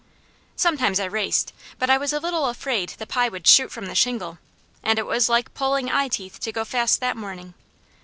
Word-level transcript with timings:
Sometimes 0.55 0.99
I 0.99 1.05
raced, 1.05 1.53
but 1.77 1.87
I 1.87 1.99
was 1.99 2.11
a 2.11 2.19
little 2.19 2.47
afraid 2.47 2.89
the 2.89 3.05
pie 3.05 3.29
would 3.29 3.45
shoot 3.45 3.71
from 3.71 3.85
the 3.85 3.93
shingle 3.93 4.39
and 4.81 4.97
it 4.97 5.05
was 5.05 5.29
like 5.29 5.53
pulling 5.53 5.91
eye 5.91 6.07
teeth 6.07 6.39
to 6.39 6.51
go 6.51 6.65
fast 6.65 6.99
that 7.01 7.15
morning. 7.15 7.53